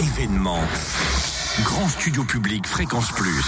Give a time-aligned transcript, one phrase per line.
[0.00, 0.62] événements.
[1.62, 3.44] Grand studio public Fréquence Plus.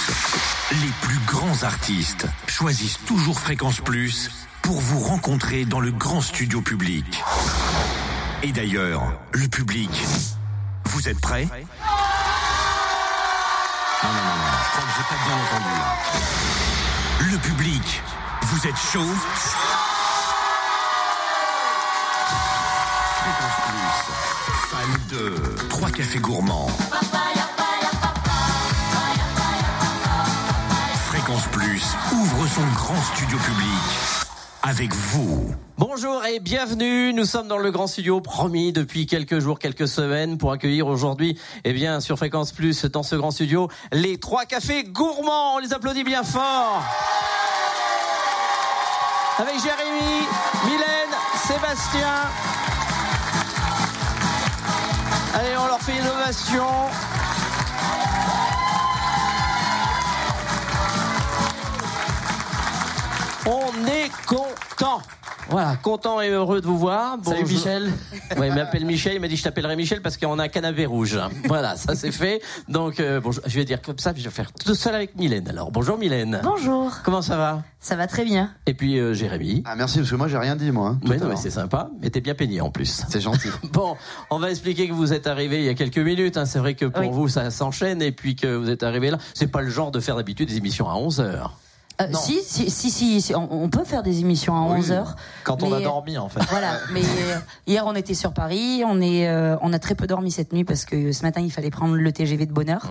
[0.72, 4.30] Les plus grands artistes choisissent toujours Fréquence Plus
[4.62, 7.22] pour vous rencontrer dans le grand studio public.
[8.42, 9.90] Et d'ailleurs, le public,
[10.86, 11.44] vous êtes prêts?
[14.02, 15.76] Non, non, non, je crois que pas bien entendu.
[17.32, 18.02] Le public,
[18.42, 19.14] vous êtes chaud?
[23.20, 24.29] Fréquence Plus,
[24.70, 26.68] fan de Trois Cafés Gourmands.
[31.06, 33.66] Fréquence Plus ouvre son grand studio public
[34.62, 35.52] avec vous.
[35.76, 37.12] Bonjour et bienvenue.
[37.12, 41.36] Nous sommes dans le grand studio promis depuis quelques jours, quelques semaines pour accueillir aujourd'hui,
[41.64, 45.56] eh bien, sur Fréquence Plus, dans ce grand studio, les trois cafés gourmands.
[45.56, 46.84] On les applaudit bien fort.
[49.36, 50.26] Avec Jérémy,
[50.64, 52.59] Mylène, Sébastien.
[55.32, 56.66] Allez, on leur fait une ovation.
[63.46, 65.02] On est content.
[65.50, 67.16] Voilà, content et heureux de vous voir.
[67.24, 67.48] Salut Bonjour.
[67.58, 67.92] Michel.
[68.38, 70.86] Ouais, il m'appelle Michel, il m'a dit je t'appellerai Michel parce qu'on a un canapé
[70.86, 71.18] rouge.
[71.48, 72.40] Voilà, ça c'est fait.
[72.68, 75.16] Donc euh, bon, je vais dire comme ça, puis je vais faire tout seul avec
[75.16, 75.48] Mylène.
[75.48, 76.40] Alors bonjour Mylène.
[76.44, 77.62] Bonjour, Comment ça va?
[77.80, 78.52] Ça va très bien.
[78.66, 79.62] Et puis euh, Jérémy.
[79.66, 80.90] Ah merci parce que moi j'ai rien dit moi.
[80.90, 83.02] hein, Mais non, mais c'est sympa, mais t'es bien peigné en plus.
[83.08, 83.48] c'est gentil.
[83.72, 83.96] Bon,
[84.30, 86.36] on va expliquer que vous êtes arrivé il y a quelques minutes.
[86.36, 86.44] hein.
[86.44, 87.08] C'est vrai que pour Oui.
[87.10, 89.18] vous ça s'enchaîne et puis que vous êtes arrivé là.
[89.34, 91.56] C'est pas le genre de faire d'habitude des émissions à 11 heures.
[92.00, 94.78] Euh, si, si, si, si, si, on, on peut faire des émissions à Oui.
[94.78, 95.16] 11 heures.
[95.44, 96.40] Quand on a dormi, en fait.
[96.50, 100.06] Voilà, mais euh, hier on était sur Paris, on est, euh, on a très peu
[100.06, 102.90] dormi cette nuit parce que ce matin il fallait prendre le TGV de bonne heure.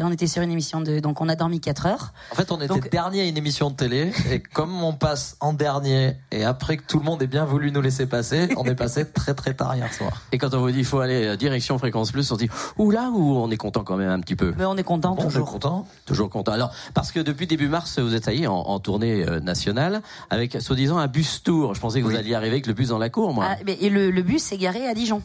[0.00, 2.12] On était sur une émission de, donc on a dormi 4 heures.
[2.30, 5.36] En fait, on était Donc- dernier à une émission de télé, et comme on passe
[5.40, 8.64] en dernier, et après que tout le monde ait bien voulu nous laisser passer, on
[8.64, 10.22] est passé très très tard hier soir.
[10.32, 12.48] Et quand on vous dit il faut aller euh, direction fréquence plus, on se dit
[12.78, 14.54] oula ou on est content quand même un petit peu?
[14.56, 15.50] Mais on est content Bon, on est toujours.
[15.52, 15.86] content.
[16.06, 16.52] Toujours content.
[16.52, 20.00] Alors, parce que depuis début mars, vous êtes, est, en, en tournée euh, nationale,
[20.30, 21.74] avec, soi-disant, un bus tour.
[21.74, 22.16] Je pensais que vous Oui.
[22.16, 23.46] alliez arriver avec le bus dans la cour, moi.
[23.50, 25.22] Ah, mais- et le, le bus s'est garé à Dijon.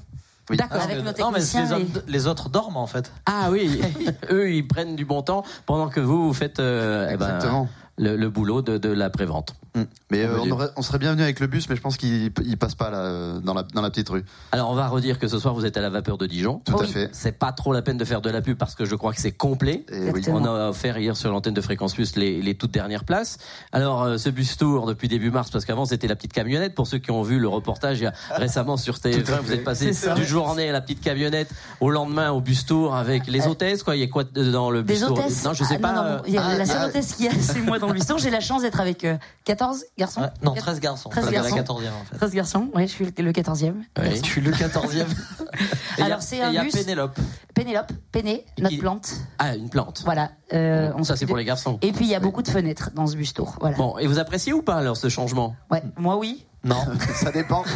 [0.49, 0.57] Oui.
[0.57, 1.65] D'accord, Ah, avec nos non, mais techniciens.
[1.65, 3.11] les, et- autres- les autres dorment, en fait.
[3.25, 3.81] Ah oui,
[4.31, 7.67] eux, ils prennent du bon temps pendant que vous, vous faites euh, eh ben, Exactement.
[7.97, 9.55] Le, le boulot de, de la prévente.
[9.75, 9.81] Mm.
[10.11, 10.51] Mais euh, on, Dieu.
[10.53, 12.89] aurait- on serait bien venu avec le bus, mais je pense qu'il il passe pas
[12.89, 14.23] là dans la dans la petite rue.
[14.51, 16.61] Alors, on va redire que ce soir, vous êtes à la vapeur de Dijon.
[16.65, 16.87] Tout à Oui.
[16.87, 17.09] fait.
[17.11, 19.19] C'est pas trop la peine de faire de la pub parce que je crois que
[19.21, 19.85] c'est complet.
[19.91, 20.07] Et oui.
[20.09, 20.37] Exactement.
[20.41, 23.37] On a offert hier sur l'antenne de Fréquence Plus les, les toutes dernières places.
[23.71, 26.75] Alors, euh, ce bus tour depuis début mars, parce qu'avant c'était la petite camionnette.
[26.75, 29.25] Pour ceux qui ont vu le reportage il y a récemment sur Tout à TF1,
[29.25, 29.41] fait.
[29.41, 31.49] vous êtes passé du journée à la petite camionnette
[31.81, 33.83] au lendemain au bus tour avec les Euh, hôtesses.
[33.83, 35.17] Quoi, il y a quoi dans le bus Des tour?
[35.19, 35.43] hôtesses?
[35.43, 35.93] Non, je sais Ah, pas.
[35.93, 36.87] non, non, euh, il y a ah, la seule ah.
[36.87, 38.17] hôtesse qu'il y a, c'est moi dans le bus tour.
[38.17, 40.21] J'ai la chance d'être avec euh, 14 garçons.
[40.21, 41.09] Ouais, non, 13 garçons.
[41.09, 41.79] 13 Parce qu'elle a garçons.
[41.79, 42.15] 14e, en fait.
[42.17, 43.73] 13 garçons, ouais, je suis le 14e.
[43.99, 44.05] oui.
[44.15, 45.05] Je suis le 14e.
[45.97, 46.63] Et Alors, il y a- c'est et un Il y a.
[46.71, 47.17] Pénélope.
[47.55, 49.13] Pénélope, Péné, notre Qui- plante.
[49.39, 50.01] Ah, une plante.
[50.05, 50.31] Voilà.
[50.53, 51.79] euh, on ça, c'est pour les garçons.
[51.81, 53.55] Et puis il y a beaucoup de fenêtres dans ce bus tour.
[53.59, 53.75] Voilà.
[53.77, 55.55] Bon, et vous appréciez ou pas alors ce changement?
[55.71, 55.81] Ouais.
[55.97, 56.45] Moi oui.
[56.63, 56.85] Non.
[57.15, 57.63] ça dépend.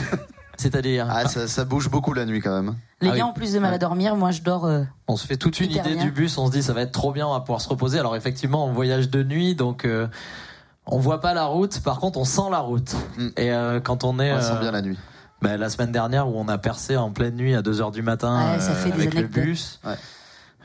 [0.57, 2.75] C'est-à-dire Ah, ça, ça bouge beaucoup la nuit quand même.
[3.01, 3.29] Les Ah gars oui.
[3.31, 4.15] ont plus de mal à dormir.
[4.15, 4.65] Moi je dors.
[4.65, 6.05] euh, On se fait toute une Hyper idée bien.
[6.05, 7.99] du bus, on se dit ça va être trop bien, on va pouvoir se reposer.
[7.99, 10.07] Alors effectivement, on voyage de nuit, donc euh,
[10.85, 11.79] on voit pas la route.
[11.81, 12.93] Par contre, on sent la route.
[13.17, 13.27] Mm.
[13.37, 14.97] Et euh, quand on est On sent euh, bien la nuit.
[15.41, 18.01] bah, la semaine dernière où on a percé en pleine nuit à 2 heures du
[18.03, 19.43] matin Ouais, ça fait des avec le anecdotes.
[19.43, 19.79] bus,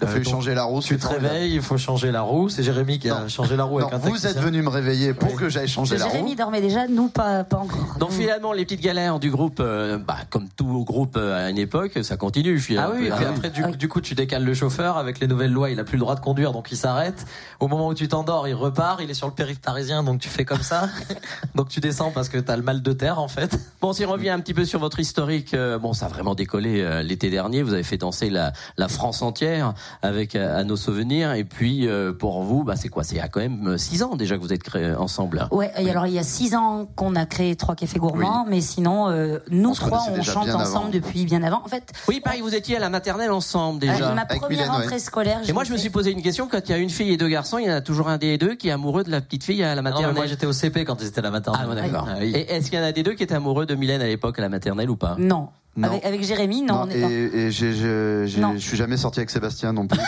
[0.01, 0.83] Il a Euh, fallu changer la roue.
[0.83, 2.51] tu te réveilles, il faut changer la roue.
[2.51, 4.31] C'est Jérémy qui a changé la roue Non, avec un vous technicien.
[4.31, 6.11] êtes venu me réveiller pour que j'aille changer la roue.
[6.13, 7.97] Jérémy dormait déjà, nous pas pas encore.
[7.99, 11.57] Donc finalement, les petites galères du groupe, euh, bah, comme tout groupe euh, à une
[11.59, 12.63] époque, ça continue.
[12.77, 13.77] Ah un oui, peu- et puis après, du, Ah oui.
[13.79, 14.99] du coup, tu décales le chauffeur.
[14.99, 17.25] Avec les nouvelles lois, il a plus le droit de conduire, donc il s'arrête.
[17.61, 19.01] Au moment où tu t'endors, il repart.
[19.03, 20.91] Il est sur le périph' parisien, donc tu fais comme ça.
[21.55, 23.59] donc tu descends parce que t'as le mal de terre, en fait.
[23.81, 26.35] Bon, si on revient un petit peu sur votre historique, euh, bon, ça a vraiment
[26.35, 27.63] décollé euh, l'été dernier.
[27.63, 31.33] Vous avez fait danser la, la France entière avec euh, à nos souvenirs.
[31.33, 33.03] Et puis euh, pour vous, bah, c'est quoi?
[33.05, 35.49] C'est il y a quand même euh, six ans déjà que vous êtes créés ensemble.
[35.51, 35.71] Ouais.
[35.79, 39.09] Et alors il y a six ans qu'on a créé trois cafés gourmands, mais sinon
[39.11, 40.89] euh, nous On trois on chante ensemble avant.
[40.91, 41.63] depuis bien avant.
[41.65, 44.13] En fait, Oui, pareil, vous étiez à la maternelle ensemble euh, déjà.
[44.15, 44.99] ma avec première Mylène, rentrée ouais.
[44.99, 45.41] scolaire.
[45.49, 46.49] Et moi, je me suis posé une question.
[46.51, 48.19] Quand il y a une fille et deux garçons, il y en a toujours un
[48.19, 50.15] des deux qui est amoureux de la petite fille à la Ah non, mais maternelle.
[50.17, 51.63] moi, j'étais au CP quand ils étaient à la maternelle.
[51.65, 52.07] Ah, bon, d'accord.
[52.11, 52.33] Ah oui.
[52.35, 54.39] Et est-ce qu'il y en a des deux qui étaient amoureux de Mylène à l'époque
[54.39, 55.17] à la maternelle ou pas?
[55.19, 55.49] Non.
[55.77, 55.89] Non.
[55.89, 56.75] Avec, avec Jérémy, non.
[56.75, 60.01] Non, on est- et et je suis jamais sorti avec Sébastien non plus.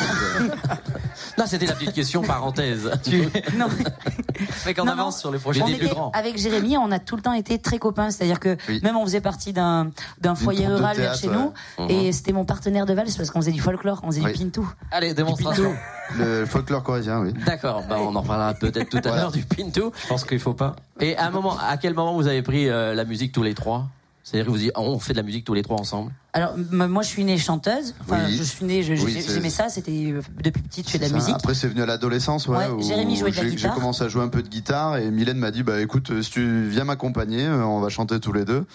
[1.37, 2.91] Non, c'était la petite question parenthèse.
[3.57, 3.67] Non.
[4.51, 5.21] Fait qu'on avance non.
[5.21, 5.65] sur les Mais.
[5.65, 6.11] On des plus grands.
[6.15, 8.11] avec Jérémy, on a tout le temps été très copains.
[8.11, 8.81] C'est-à-dire que Oui.
[8.83, 11.35] même on faisait partie d'un d'un foyer rural vers chez ouais.
[11.37, 11.53] nous,
[11.85, 11.91] Mhm.
[11.91, 14.33] et c'était mon partenaire de valse parce qu'on faisait du folklore, on faisait Oui.
[14.33, 14.71] du pintou.
[14.93, 15.75] Allez, démonstration.
[16.17, 17.35] le folklore corésien, oui.
[17.45, 19.17] D'accord, bah, on en parlera peut-être tout à Voilà.
[19.23, 19.93] l'heure du Pinto.
[20.03, 20.77] Je pense qu'il faut pas.
[21.01, 23.55] Et à un moment, à quel moment vous avez pris euh, la musique tous les
[23.55, 23.89] trois?
[24.31, 27.03] C'est-à-dire que vous dites, on fait de la musique tous les trois ensemble Alors, moi,
[27.03, 27.95] je suis née chanteuse.
[28.03, 28.37] Enfin, Oui.
[28.37, 29.71] je suis née, Oui, j'aimais ça.
[29.71, 31.35] C'était euh, depuis petite, je fais de la Ça, musique.
[31.35, 32.67] Après, c'est venu à l'adolescence, ouais.
[32.81, 33.73] Jérémy jouait de la j'ai- guitare.
[33.73, 36.21] J'ai commencé à jouer un peu de guitare et Mylène m'a dit, bah écoute, euh,
[36.23, 38.67] si tu viens m'accompagner, euh, on va chanter tous les deux.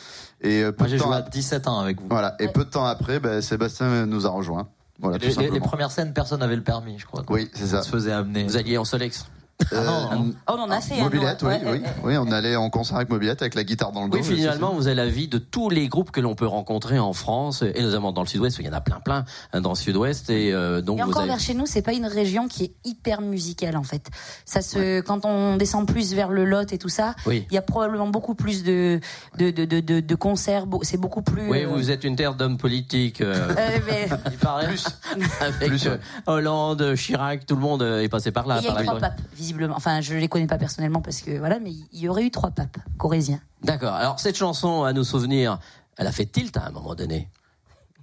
[0.42, 2.08] Et peu Moi, de j'ai temps, joué à ap- 17 ans avec vous.
[2.10, 2.36] voilà.
[2.40, 2.52] Et Ouais.
[2.52, 4.68] peu de temps après, bah, Sébastien nous a rejoints.
[5.00, 7.24] Voilà, Les, les- premières scènes, personne n'avait le permis, je crois.
[7.30, 7.82] Oui, c'est On ça.
[7.84, 8.44] se faisait amener.
[8.46, 9.26] Vous alliez en Solex
[9.72, 9.84] Ah
[10.16, 11.00] non, Oh, on en a fait.
[11.02, 14.04] Mobilette, oui, ouais, oui, oui, on allait en concert avec Mobilette avec la guitare dans
[14.04, 14.18] le dos.
[14.18, 17.14] Oui, finalement, vous avez la vie de tous les groupes que l'on peut rencontrer en
[17.14, 19.76] France, et notamment dans le sud-ouest, il y en a plein, plein hein, dans le
[19.76, 21.32] sud-ouest, et euh, donc Et vous encore avez...
[21.32, 24.10] vers chez nous, c'est pas une région qui est hyper musicale en fait.
[24.46, 27.46] Ça se, quand on descend plus vers le Lot et tout ça, Oui.
[27.50, 29.00] il y a probablement beaucoup plus de
[29.38, 30.66] de de de, de, de concerts.
[30.84, 31.50] C'est beaucoup plus.
[31.50, 33.22] Oui, euh, vous êtes une terre d'hommes politiques.
[33.22, 34.68] euh, euh, mais- Il paraît.
[35.42, 36.00] avec Plus, euh, ouais.
[36.28, 38.58] Hollande, Chirac, tout le monde euh, est passé par là.
[38.62, 39.12] il y a par eu la trois Corée.
[39.16, 39.22] papes,
[39.54, 39.76] visiblement.
[39.76, 42.52] Enfin, je les connais pas personnellement parce que voilà, mais il y aurait eu trois
[42.52, 43.40] papes corésiens.
[43.64, 43.94] D'accord.
[43.94, 45.60] Alors cette chanson, à nos souvenirs,
[45.98, 47.30] elle a fait tilt à un moment donné.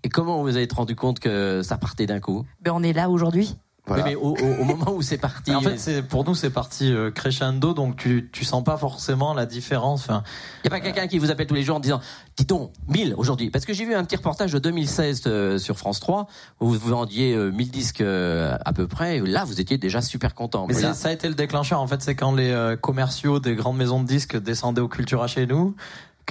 [0.02, 2.46] Et comment vous avez rendu compte que ça partait d'un coup?
[2.62, 3.56] Ben, on est là aujourd'hui.
[3.90, 4.04] Voilà.
[4.04, 5.52] Oui, mais au, au- au moment où c'est parti.
[5.54, 9.34] En fait, c'est pour nous, c'est parti euh, crescendo, donc tu tu sens pas forcément
[9.34, 10.02] la différence.
[10.02, 10.22] Enfin,
[10.64, 12.00] Il n'y a pas quelqu'un qui vous appelle tous les jours en disant
[12.36, 13.50] Dis donc, 1000 aujourd'hui.
[13.50, 16.28] Parce que j'ai vu un petit reportage de 2016 euh, sur France 3
[16.60, 19.16] où vous vendiez euh, 1000 disques euh, à peu près.
[19.16, 20.66] Et là, vous étiez déjà super content.
[20.68, 21.80] Mais Mais là, ça a été le déclencheur.
[21.80, 25.26] En fait, c'est quand les euh, commerciaux des grandes maisons de disques descendaient au Cultura
[25.26, 25.74] chez nous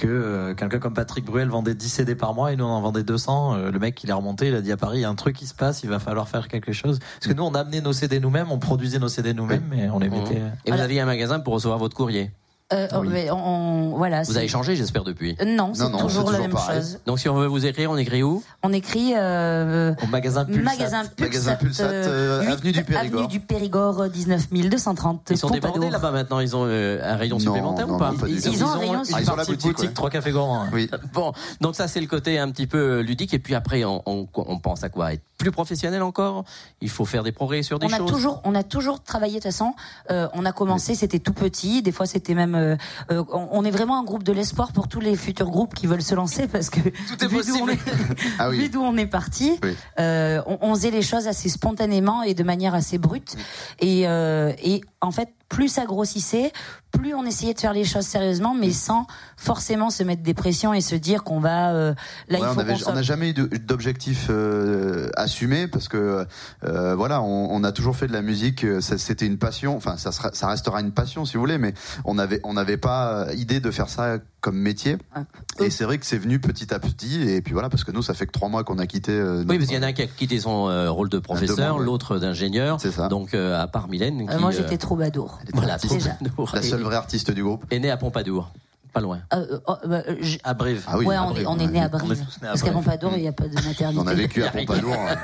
[0.00, 2.80] que euh, quelqu'un comme Patrick Bruel vendait 10 CD par mois et nous on en
[2.80, 3.54] vendait 200.
[3.54, 5.14] Euh, le mec, il est remonté, il a dit à Paris, il y a un
[5.14, 6.98] truc qui se passe, il va falloir faire quelque chose.
[6.98, 9.98] Parce que nous, on amenait nos CD nous-mêmes, on produisait nos CD nous-mêmes, mais on
[9.98, 10.42] les mettait.
[10.64, 12.30] et vous aviez un magasin pour recevoir votre courrier.
[12.72, 14.22] Euh, oh, mais on, on- voilà.
[14.22, 15.36] Vous avez changé, j'espère, depuis?
[15.40, 16.78] Euh, Non, c'est toujours, la même pareil.
[16.80, 16.98] chose.
[17.06, 18.42] Donc si on veut vous écrire, on écrit où?
[18.62, 20.62] On écrit euh, Au magasin Pulsat.
[20.62, 23.18] magasin Pulsat, Magasin Pulsat, euh, huit, avenue du Périgord.
[23.20, 25.28] Avenue du Périgord, 19 230.
[25.30, 25.72] Ils sont Pompadour.
[25.72, 26.40] débordés là-bas maintenant.
[26.40, 28.68] Ils ont euh, un rayon Non, supplémentaire non, ou pas non, pas du Ils, ont
[28.68, 29.94] un rayon une Ah, ils ont la boutique, boutique, ouais.
[29.94, 30.66] trois cafés gourmands.
[30.72, 30.88] Oui.
[31.12, 33.34] Bon, donc ça c'est le côté un petit peu ludique.
[33.34, 35.12] Et puis après, on, on, on pense à quoi?
[35.12, 36.44] Être plus professionnel encore?
[36.80, 38.10] Il faut faire des progrès sur des on a choses.
[38.10, 39.74] toujours, on a toujours travaillé de toute façon.
[40.10, 41.82] Euh, on a commencé, c'était tout petit.
[41.82, 42.54] Des fois, c'était même.
[42.60, 42.76] Euh,
[43.10, 46.02] euh, on, est vraiment un groupe de l'espoir pour tous les futurs groupes qui veulent
[46.02, 47.70] se lancer parce que Tout est vu d'où on possible.
[47.72, 48.68] est- Ah vu oui.
[48.68, 49.76] d'où on est parti, Oui.
[49.98, 53.36] euh, on, on faisait les choses assez spontanément et de manière assez brute.
[53.80, 56.52] Et, et en fait, plus ça grossissait,
[56.92, 59.06] plus on essayait de faire les choses sérieusement, mais sans
[59.36, 61.72] forcément se mettre des pressions et se dire qu'on va.
[61.72, 61.92] euh,
[62.28, 66.24] là, Ouais, il on faut n'a jamais eu d'objectif euh, assumé parce que
[66.64, 68.64] euh, voilà, on, on a toujours fait de la musique.
[68.64, 69.76] euh, ça- C'était une passion.
[69.76, 71.74] Enfin, ça, sera- ça restera une passion si vous voulez, mais
[72.04, 74.96] on avait on n'avait pas idée de faire ça comme métier.
[75.16, 75.66] Ouais.
[75.66, 77.20] Et c'est vrai que c'est venu petit à petit.
[77.22, 79.12] Et puis voilà, parce que nous, ça fait que trois mois qu'on a quitté.
[79.12, 81.18] euh, Oui, parce qu'il y en a un qui a quitté son euh, rôle de
[81.18, 81.84] professeur, ouais.
[81.84, 82.80] l'autre d'ingénieur.
[82.80, 83.08] C'est ça.
[83.08, 85.38] Donc euh, à part Mylène, Euh, qui, moi, j'étais troubadour.
[85.54, 86.10] voilà, Déjà.
[86.10, 87.64] Pompadour, la seule vraie artiste du groupe.
[87.70, 88.52] est née à Pompadour,
[88.90, 89.20] pas loin.
[89.34, 90.84] Euh, oh, bah, je- À Brive.
[90.86, 91.06] Ah oui.
[91.06, 92.22] ouais, à on est, Brive, on est a né à Brive.
[92.42, 92.70] à Parce qu'à.
[92.72, 94.00] Pompadour, il n'y a pas de maternité.
[94.02, 94.92] On a vécu à Pompadour.
[94.94, 95.16] hein.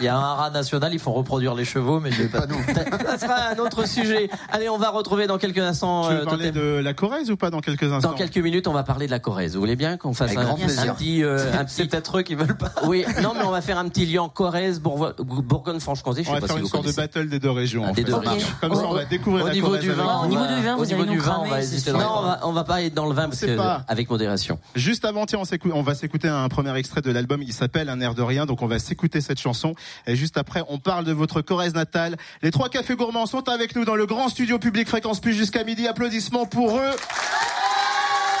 [0.00, 2.42] Il y a un rat national, ils font reproduire les chevaux, mais je vais pas.
[2.42, 2.56] Pas nous.
[3.06, 4.28] Ça sera un autre sujet.
[4.52, 6.08] Allez, on va retrouver dans quelques instants.
[6.08, 8.66] Tu veux euh, parler de la Corrèze ou pas dans quelques instants Dans quelques minutes,
[8.68, 9.54] on va parler de la Corrèze.
[9.54, 10.90] Vous voulez bien qu'on fasse un, grand plaisir.
[10.92, 12.72] un petit, euh, un C'est petit peut-être eux qui veulent pas.
[12.86, 16.24] Oui, non, mais on va faire un petit lien Corrèze, Bourgo- Bourgogne-Franche-Comté.
[16.28, 17.84] On va faire une sorte de battle des deux régions.
[17.86, 18.20] Ah, régions.
[18.60, 20.24] Comme ça, on va découvrir Au la niveau Corrèze du avec vin, vous.
[20.24, 21.74] Au niveau du vin, Au vous niveau allez du nous vin, on cramer, va c'est
[21.74, 23.84] hésiter Non, on va pas être dans le vin parce C'est que pas.
[23.88, 24.58] avec modération.
[24.74, 25.40] Juste avant, tiens,
[25.72, 27.42] on, va s'écouter un premier extrait de l'album.
[27.42, 28.46] Il s'appelle Un air de rien.
[28.46, 29.74] Donc, on va s'écouter cette chanson.
[30.06, 32.16] Et juste après, on parle de votre Corrèze natale.
[32.42, 35.64] Les trois cafés gourmands sont avec nous dans le grand studio public Fréquence Plus jusqu'à
[35.64, 35.86] midi.
[35.86, 36.92] Applaudissements pour eux.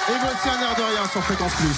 [0.08, 1.74] Et voici un air de rien sur Fréquence Plus.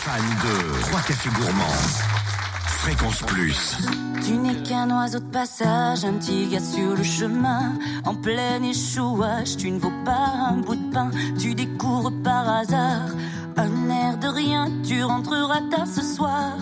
[0.00, 2.39] Fan de Trois Cafés Gourmands.
[2.82, 3.76] Fréquence Plus.
[4.24, 7.74] Tu n'es qu'un oiseau de passage, un petit gars sur le chemin,
[8.06, 13.10] en plein échouage, tu ne vaux pas un bout de pain, tu découvres par hasard,
[13.58, 16.56] un air de rien, tu rentreras tard ce soir.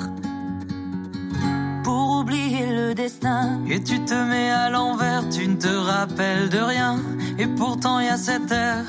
[1.84, 6.58] Pour oublier le destin, Et tu te mets à l'envers, tu ne te rappelles de
[6.58, 6.96] rien.
[7.38, 8.84] Et pourtant y a cette air,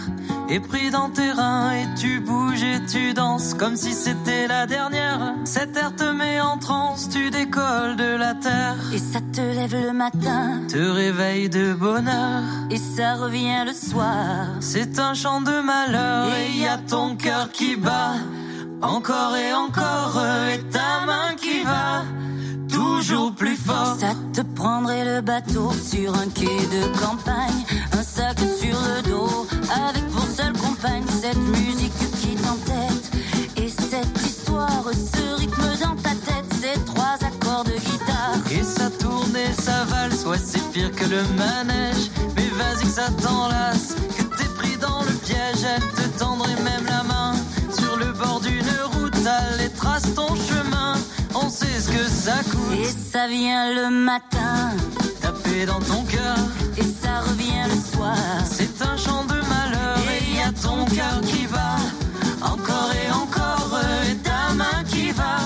[0.49, 1.71] est pris dans tes reins.
[1.71, 5.33] Et tu bouges et tu danses comme si c'était la dernière.
[5.45, 8.75] Cette air te met en transe, tu décolles de la terre.
[8.93, 12.43] et ça te lève le matin, Te réveille de bonheur.
[12.69, 14.47] et ça revient le soir.
[14.59, 18.15] C'est un chant de malheur et y a ton cœur qui bat.
[18.81, 22.03] Encore et encore, et ta main qui va
[22.71, 23.97] toujours plus fort.
[23.99, 29.47] Ça te prendrait le bateau sur un quai de campagne, un sac sur le dos,
[29.85, 33.11] avec pour seule compagne, cette musique qui t'entête.
[33.55, 38.35] Et cette histoire, ce rythme dans ta tête, ces trois accords de guitare.
[38.51, 42.11] Et ça tourne et ça valse, ouais, c'est pire que le manège.
[42.35, 45.63] Mais vas-y que ça t'enlace, que t'es pris dans le piège.
[45.63, 47.33] Elle te tendrait même la main.
[47.71, 50.95] Sur le bord d'une route, allez, trace ton chemin.
[51.33, 52.77] On sait ce que ça coûte.
[52.77, 54.71] Et ça vient le matin.
[55.21, 56.37] Taper dans ton cœur.
[56.77, 58.17] Et ça revient le soir.
[58.51, 59.38] C'est un chant de
[60.55, 61.77] ton cœur qui bat,
[62.41, 63.79] encore et encore,
[64.09, 65.37] et ta main qui va,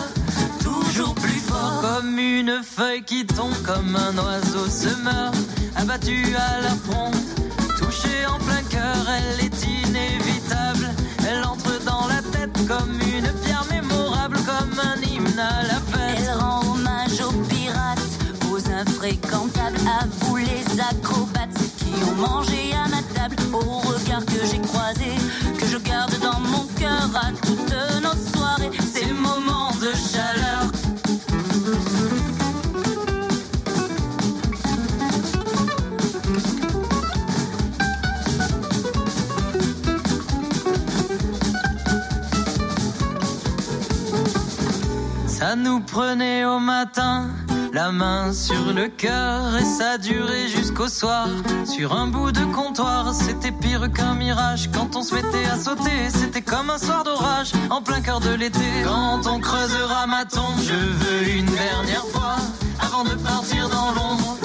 [0.64, 1.82] toujours plus fort.
[1.82, 5.36] Comme une feuille qui tombe, comme un oiseau se meurt,
[5.76, 7.16] abattu à la fronde,
[7.78, 10.90] touché en plein cœur, elle est inévitable.
[11.28, 16.18] Elle entre dans la tête comme une pierre mémorable, comme un hymne à la fête.
[16.18, 18.00] Elle rend hommage aux pirates,
[18.52, 23.83] aux infréquentables, à vous les acrobates qui ont mangé à ma table, aux
[27.15, 30.72] à toutes nos soirées, ces moments de chaleur.
[45.27, 47.29] Ça nous prenait au matin,
[47.74, 51.27] la main sur le cœur, et ça durait jusqu'au soir.
[51.65, 54.70] Sur un bout de comptoir, c'était pire qu'un mirage.
[54.72, 58.60] Quand on se mettait sauter, c'était comme un soir d'orage, en plein cœur de l'été.
[58.84, 62.36] Quand on creusera ma tombe, je veux une dernière fois,
[62.80, 64.38] avant de partir dans l'ombre.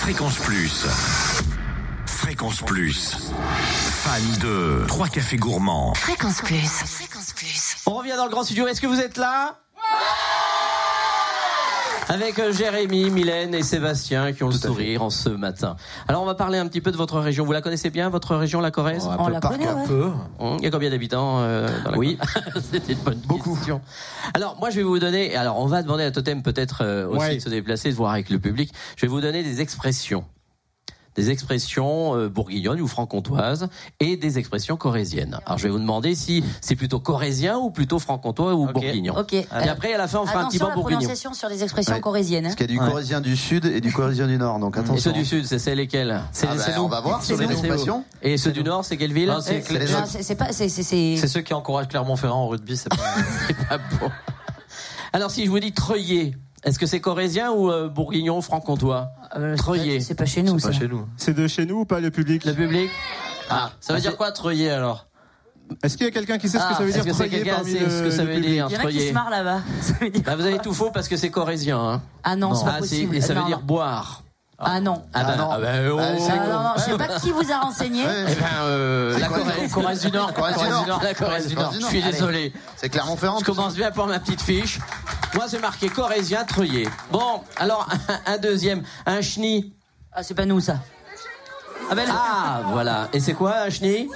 [0.00, 0.86] Fréquence Plus.
[2.06, 3.32] Fréquence Plus.
[4.02, 5.94] Fan de Trois Cafés Gourmands.
[5.94, 6.68] Fréquence plus.
[6.68, 7.76] Fréquence plus.
[7.86, 8.66] On revient dans le grand studio.
[8.66, 9.60] Est-ce que vous êtes là?
[12.14, 15.74] Avec euh, Jérémy, Mylène et Sébastien qui ont le sourire en ce matin.
[16.06, 17.44] Alors on va parler un petit peu de votre région.
[17.44, 19.08] Vous la connaissez bien, votre région, la Corrèze?
[19.18, 19.84] On la connaît, ouais.
[19.86, 20.10] peu.
[20.38, 22.16] Hum, Il y a combien d'habitants euh, dans la Oui.
[22.72, 23.80] C'était une bonne question.
[24.32, 25.34] Alors moi je vais vous donner.
[25.34, 27.34] Alors on va demander à Totem peut-être euh, aussi Ouais.
[27.36, 28.72] de se déplacer, de voir avec le public.
[28.96, 30.24] Je vais vous donner des expressions,
[31.16, 33.68] des expressions euh, bourguignonnes ou franc-comtoises
[34.00, 35.38] et des expressions corréziennes.
[35.46, 39.14] Alors je vais vous demander si c'est plutôt corrézien ou plutôt franc-comtois ou bourguignon.
[39.16, 39.32] Ok.
[39.34, 40.98] Et après à la fin on fera un petit banc bourguignon.
[41.00, 42.00] prononciation sur les expressions Ouais.
[42.00, 42.46] corésiennes.
[42.46, 42.48] hein.
[42.48, 42.90] Parce qu'il y a du Ouais.
[42.90, 45.12] corésien du sud et du corésien du nord, donc Et attention.
[45.12, 47.46] ceux du sud, c'est c'est lesquels C'est Ah bah, on va voir sur C'est les
[47.48, 47.52] nous.
[47.58, 48.04] expressions.
[48.22, 49.28] Et ceux du nord, c'est quelle ville?
[49.28, 50.06] Non, c'est Clé- les Non, autres.
[50.08, 52.96] c'est c'est pas, c'est, c'est, c'est- C'est ceux qui encouragent Clermont-Ferrand au rugby, c'est pas.
[53.46, 54.10] c'est pas bon.
[55.12, 59.08] Alors si je vous dis Treuillet, est-ce que c'est corrézien ou euh, bourguignon franc-comtois?
[59.36, 59.98] Euh, c'est Treuillet.
[59.98, 60.72] pas- C'est pas chez nous, pas ça.
[60.72, 61.06] chez nous.
[61.16, 62.44] C'est de chez nous ou pas le public?
[62.44, 62.90] Le public
[63.50, 65.06] Ah, ça veut dire quoi, Treuillet alors?
[65.82, 67.12] Est-ce qu'il y a quelqu'un qui sait ce que Ah, ça veut est-ce dire que
[67.12, 69.12] c'est Treuillet quelqu'un parmi ce que ça veut dire Il y en a qui se
[69.12, 69.60] marrent là-bas.
[69.80, 71.78] Ça veut dire- Bah, vous avez tout faux parce que c'est corrézien.
[71.80, 72.02] Hein.
[72.22, 73.16] Ah non, c'est pas Ah, si, possible.
[73.16, 73.64] et ça veut Non, dire non.
[73.64, 74.20] boire.
[74.58, 75.02] Ah non.
[75.12, 75.48] Ah, bah, Ah, non.
[75.52, 75.96] ah bah, oh.
[75.96, 78.04] Bah, Ah, non, non, je sais pas qui vous a renseigné.
[78.04, 79.26] Ouais, Eh ben, euh, la
[79.72, 81.00] Corrèze, du Nord, Corrèze du Nord.
[81.02, 81.72] la Corrèze du Nord.
[81.78, 82.52] Je suis désolé.
[82.76, 83.38] C'est Clermont-Ferrand.
[83.40, 84.78] Je commence bien pour ma petite fiche.
[85.34, 86.86] Moi, c'est marqué corrézien, treuillet.
[87.10, 87.88] Bon, alors,
[88.26, 89.72] un, un deuxième, un chenille.
[90.12, 90.78] Ah, c'est pas nous, ça.
[91.90, 93.08] Ah, ben, Ah, voilà.
[93.12, 94.08] Et c'est quoi un chenille?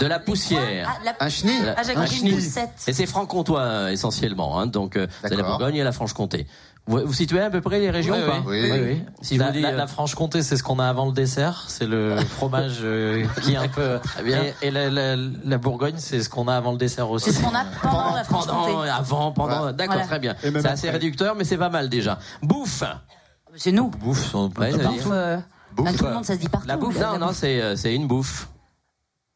[0.00, 0.90] De la poussière.
[0.92, 1.62] Ah, la- Un chenille?
[1.76, 2.34] Ah, un chenille.
[2.34, 2.70] poussette.
[2.88, 5.42] Et c'est franc-comtois euh, essentiellement, hein, donc euh, c'est la.
[5.44, 6.46] Bourgogne et la Franche-Comté.
[6.86, 8.70] Vous, vous situez à peu près les régions Oui, ou pas oui.
[8.72, 9.02] Oui.
[9.20, 11.64] Si la, vous la- euh, la Franche-Comté, c'est ce qu'on a avant le dessert.
[11.68, 13.98] C'est le fromage euh, qui est un peu.
[14.24, 14.42] bien.
[14.62, 17.30] Et, et la, la- la Bourgogne, c'est ce qu'on a avant le dessert aussi.
[17.32, 18.72] C'est ce qu'on a pendant la Franche-Comté.
[18.72, 19.72] pendant, avant, pendant, Voilà.
[19.72, 20.08] d'accord, Voilà.
[20.08, 20.34] très bien.
[20.42, 22.18] C'est assez réducteur, mais c'est pas mal déjà.
[22.42, 22.82] Bouffe.
[23.54, 23.88] C'est nous.
[23.90, 25.38] Bouffe, on peut Ouais, Bouffe, euh,
[25.76, 26.66] Bouffe, tout le monde, ça se dit partout.
[26.66, 28.48] La bouffe Non, non, euh, c'est une bouffe.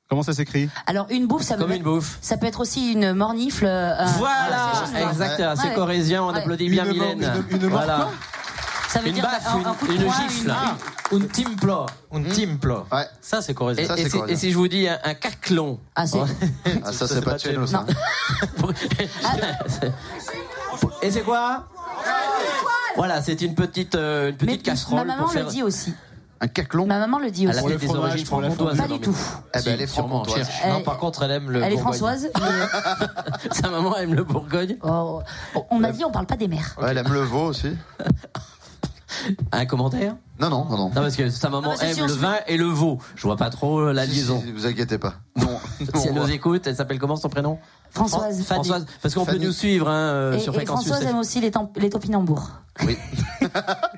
[0.09, 2.19] Comment ça s'écrit Alors, une bouffe, ça, Comme peut une être, bouffe.
[2.21, 3.67] ça peut être aussi une mornifle.
[3.67, 5.09] euh, Voilà, nous, hein.
[5.11, 5.57] exactement.
[5.57, 5.75] C'est Ouais.
[5.75, 6.39] corésien, on Ouais.
[6.39, 7.45] applaudit bien Une mort- Mylène.
[7.51, 8.09] une- une voilà.
[8.89, 10.55] Ça veut Une dire baffe, un, un coup de une- poing, gifle.
[11.11, 11.87] une- Un timplo.
[12.13, 12.87] Un timplo.
[12.93, 13.07] Ouais.
[13.21, 13.85] Ça, c'est Et.
[13.85, 16.19] Ça, et c'est si, et si je vous dis un, un caclon Ah, c'est.
[16.85, 17.85] Ah, ça, c'est pas de chez nous, ça.
[21.03, 21.67] Et c'est quoi
[22.97, 25.45] Voilà, c'est une petite, euh, une Mais petite casserole ma maman pour faire.
[25.45, 25.93] le dit aussi.
[26.41, 27.59] Un caclon Ma maman le dit Elle aussi.
[27.59, 28.77] a Pour peut-être le des fromage, origines pour la franc-comtoises.
[28.79, 29.17] Pas du tout.
[29.55, 30.47] Eh ben, elle est sûrement, franc-comtoise.
[30.47, 30.67] cherche.
[30.69, 31.95] Non, Elle- par contre, elle aime le Elle est Bourgogne.
[31.99, 32.29] Françoise.
[33.45, 34.77] mais- Sa maman aime le Bourgogne.
[34.83, 35.23] Oh,
[35.71, 36.77] on m'a dit on parle pas des mères.
[36.81, 37.71] Ouais, elle aime le veau aussi.
[39.53, 40.17] Un commentaire?
[40.41, 40.89] Non, non, non, non.
[40.89, 42.67] Non, parce que sa maman Ah bah, c'est aime sûr, le c'est- vin et le
[42.67, 42.99] veau.
[43.15, 44.43] Je vois pas trop euh, la Si, liaison.
[44.45, 45.15] si, vous inquiétez pas.
[45.37, 45.59] Non.
[45.79, 47.59] Si elle non, nous écoute, elle s'appelle comment son prénom?
[47.91, 48.43] Françoise.
[48.43, 48.87] Fran- Françoise.
[49.03, 49.45] Parce qu'on peut Fanny.
[49.47, 52.51] nous suivre hein, euh, Et, sur et Fréquence Françoise Plus aime aussi les, topinambours.
[52.85, 52.97] Oui.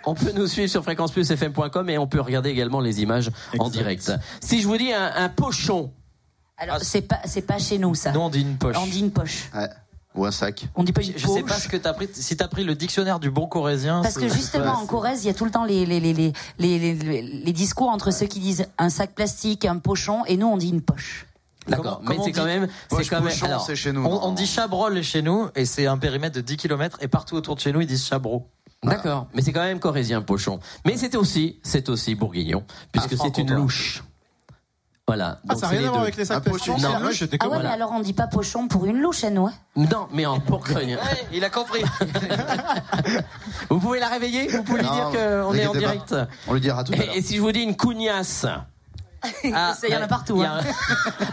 [0.07, 3.71] On peut nous suivre sur fréquenceplusfm.com et on peut regarder également les images en Exact.
[3.71, 4.13] direct.
[4.41, 5.93] Si je vous dis un, un pochon,
[6.57, 8.13] Alors Ah, c'est pas c'est pas chez nous ça.
[8.13, 8.77] Nous, on dit une poche.
[8.81, 9.51] On dit une poche.
[9.55, 9.69] Ouais.
[10.19, 10.67] Ou un sac.
[10.75, 12.09] On dit pas Je une je sais pas ce que t'as pris.
[12.13, 14.03] Si t'as pris le dictionnaire du bon corésien.
[14.03, 16.33] Parce que justement, en Corrèze, il y a tout le temps les, les, les, les,
[16.59, 20.47] les, les- les discours entre ceux qui disent un sac plastique, un pochon, et nous,
[20.49, 21.27] on dit une poche.
[21.69, 22.01] D'accord.
[22.09, 23.35] Mais c'est quand même, c'est quand même.
[23.43, 24.05] alors, c'est chez nous.
[24.05, 27.55] On, dit Chabrol chez nous et c'est un périmètre de 10 km et partout autour
[27.57, 28.49] de chez nous ils disent Chabro.
[28.83, 30.61] D'accord, mais c'est quand même corésien, pochon.
[30.87, 34.03] Mais c'est aussi, c'est aussi bourguignon, puisque Ah, c'est une louche.
[35.09, 35.41] Voilà.
[35.49, 36.87] Ah, donc ça n'a c'est rien à voir avec les sacs pochon, plastiques.
[36.87, 39.31] c'est Non, j'étais Ah ouais, mais alors on dit pas pochon pour une louche à
[39.31, 40.99] nous, hein Non, mais en bourgogne.
[41.33, 41.83] il a compris.
[43.71, 46.15] Vous pouvez la réveiller Vous pouvez lui Non, dire qu'on est en t'inquiétez direct
[46.47, 47.15] On le dira tout à l'heure.
[47.15, 50.37] et, et si je vous dis une cougnasse Ah, Ça, il y en a partout.
[50.37, 50.61] Il y, a hein.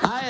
[0.03, 0.21] Ah,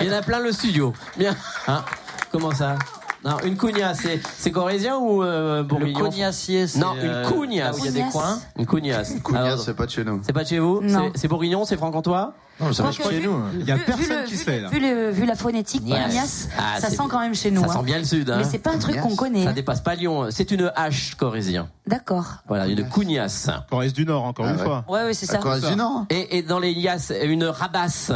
[0.00, 0.94] il y en a plein le studio.
[1.18, 1.36] Bien.
[1.66, 1.84] Hein
[2.32, 2.76] Comment ça?
[3.24, 7.28] Non, une cougnasse, c'est, c'est corésien ou euh, le bourguignon cognacier, c'est Non, une euh,
[7.28, 7.72] cougnasse.
[7.72, 8.38] là où il y a des coins.
[8.56, 9.14] Une cougnasse.
[9.24, 10.20] Cougnac, Alors, c'est pas de chez nous.
[10.24, 11.10] c'est pas de chez vous Non.
[11.14, 13.40] C'est, c'est bourguignon, c'est franc-comtois Non, ça Quoique, marche chez vu- nous.
[13.58, 14.68] Il y a vu- vu personne le- qui vu sait, là.
[14.68, 15.98] Vu, le- vu la phonétique, Ouais.
[16.08, 17.62] Ignace, Ah, ça c'est- sent quand même chez nous.
[17.62, 17.72] Ça hein.
[17.78, 18.30] sent bien le sud.
[18.30, 19.42] Hein Mais c'est pas un truc qu'on connaît.
[19.44, 19.52] ça hein.
[19.52, 20.28] dépasse pas Lyon.
[20.30, 21.68] C'est une hache corésien.
[21.88, 22.26] D'accord.
[22.46, 23.50] Voilà, une cougnasse.
[23.68, 24.64] Corrèze du Nord, encore Ah une ouais.
[24.64, 24.84] fois.
[24.88, 25.38] Ouais, ouais, c'est À ça.
[25.38, 28.12] Corrèze du Nord Et, et dans les liasses, une rabasse.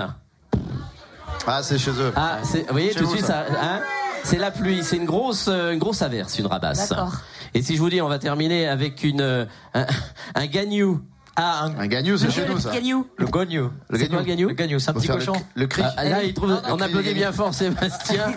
[1.47, 2.13] Ah, c'est chez eux.
[2.15, 3.81] Ah, c'est, vous voyez, Chez tout de vous, suite, ça, hein
[4.25, 6.88] c'est la pluie, c'est une grosse, euh, une grosse averse, une rabasse.
[6.88, 7.12] D'accord.
[7.55, 9.87] Et si je vous dis, on va terminer avec une, euh, un,
[10.35, 11.00] un gagnou.
[11.35, 12.73] Ah, un- Un gagnou, c'est chez Le nous, ça.
[12.73, 13.07] gagnou.
[13.17, 13.71] le gognou.
[13.88, 15.33] Le C'est quoi le gagnou Le gagnou, c'est un petit cochon.
[15.55, 15.83] le, le cri.
[15.97, 18.35] Ah, là, il trouve, non, on le applaudit cri, bien fort Sébastien.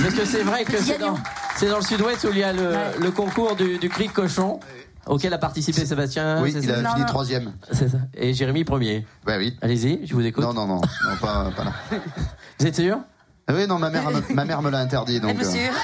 [0.00, 2.68] Parce que c'est vrai que c'est dans, dans le sud-ouest où il y a le,
[2.70, 2.92] Ouais.
[3.00, 4.60] le concours du, du cri de cochon,
[5.06, 6.40] auquel a participé Sébastien.
[6.40, 7.06] Oui, c'est il ça a Non, fini non.
[7.08, 7.52] troisième.
[7.72, 7.98] C'est ça.
[8.14, 9.04] Et Jérémy premier.
[9.26, 9.56] Bah oui.
[9.60, 10.44] Allez-y, je vous écoute.
[10.44, 11.72] Non, non, non, non, pas, pas là.
[12.60, 12.98] Vous êtes sûr?
[13.00, 13.06] Ah
[13.50, 15.32] Oui, non, ma mère, me- ma mère me l'a interdit, donc.
[15.32, 15.70] euh, monsieur.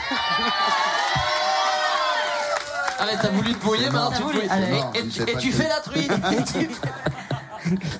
[3.00, 4.23] Allez, t'as voulu te mouiller, maintenant tu.
[4.23, 4.31] Non,
[4.95, 6.11] Et, tu- et fais la truite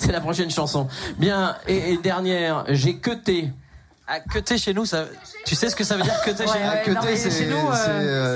[0.01, 0.89] C'est la prochaine chanson.
[1.19, 3.51] Bien, et, et dernière, j'ai queuté.
[4.09, 5.05] Ah, queuté chez nous, ça.
[5.45, 6.95] Tu sais ce que ça veut dire queuté chez Ouais, nous Ah, ouais.
[6.95, 7.75] non, chez nous, euh,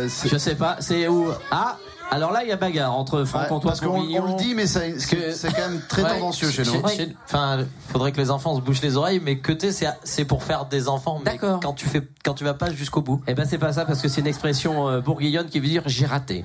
[0.05, 1.33] euh, c'est- Je sais pas, c'est où?
[1.50, 1.79] Ah,
[2.12, 4.99] alors là, il y a bagarre entre Ouais, Franc-Comtois parce qu'on le dit, mais c'est
[5.00, 6.11] c'est quand même très Ouais.
[6.11, 6.87] tendancieux chez nous.
[6.88, 10.42] Chez- Enfin, faudrait que les enfants se bouchent les oreilles, mais queuté, c'est c'est pour
[10.44, 11.20] faire des enfants.
[11.25, 11.61] Mais D'accord.
[11.61, 13.20] quand tu fais, quand tu vas pas jusqu'au bout.
[13.27, 15.83] Eh ben c'est pas ça parce que c'est une expression euh, bourguignonne qui veut dire
[15.87, 16.44] j'ai raté.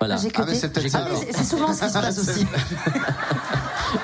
[0.00, 0.16] Voilà.
[0.16, 2.46] J'ai Ah, c'est Ah, c'est- souvent ce qui se passe aussi.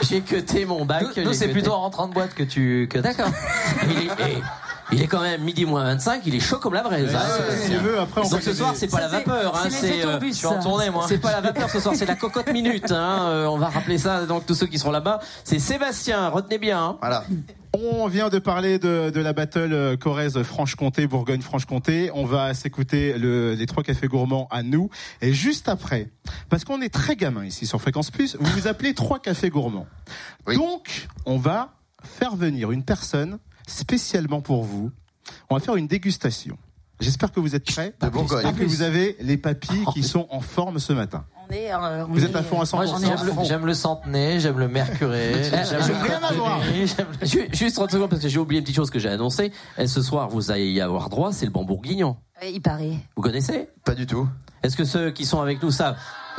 [0.02, 1.16] J'ai cuté mon bac.
[1.16, 2.86] Nous, c'est plutôt en rentrant de boîte que tu.
[2.88, 3.28] Que D'accord.
[4.92, 7.14] il, est, quand même midi moins 25, il est chaud comme la braise.
[7.14, 7.78] hein, Si Sébastien.
[7.78, 10.32] tu veux, après, on Donc ce soir, c'est pas la vapeur, hein, c'est euh, tourbus,
[10.32, 11.04] je suis en tournée, moi.
[11.08, 12.90] c'est pas la vapeur ce soir, c'est la cocotte minute.
[12.90, 15.20] Hein, euh, on va rappeler ça donc tous ceux qui seront là-bas.
[15.44, 16.80] C'est Sébastien, retenez bien.
[16.82, 16.96] hein.
[17.00, 17.24] Voilà.
[17.72, 22.10] On vient de parler de, de la battle euh, Corrèze Franche-Comté, Bourgogne-Franche-Comté.
[22.14, 24.90] On va s'écouter le, les trois cafés gourmands à nous.
[25.22, 26.08] Et juste après,
[26.48, 29.86] parce qu'on est très gamin ici sur Fréquence Plus, vous vous appelez trois cafés gourmands.
[30.48, 30.56] Oui.
[30.56, 33.38] Donc, on va faire venir une personne
[33.70, 34.90] spécialement pour vous.
[35.48, 36.58] On va faire une dégustation.
[37.00, 37.94] J'espère que vous êtes prêts.
[38.00, 38.46] De Bourgogne.
[38.46, 41.24] Et que vous avez les papilles qui sont en forme ce matin.
[41.48, 42.76] On est, euh, on Vous êtes à fond à 100%.
[42.76, 46.60] Moi, On est à j'aime le, le centenaire, j'aime le mercuré, j'aime rien à voir.
[47.52, 49.50] Juste 30 secondes parce que j'ai oublié une petite chose que j'ai annoncée.
[49.78, 52.16] Et ce soir, vous allez y avoir droit, c'est le bon bourguignon.
[52.40, 52.98] Ouais, Il paraît.
[53.16, 53.68] Vous connaissez?
[53.84, 54.28] Pas du tout.
[54.62, 55.96] Est-ce que ceux qui sont avec nous savent?